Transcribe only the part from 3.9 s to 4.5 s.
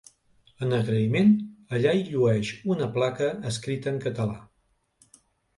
en català.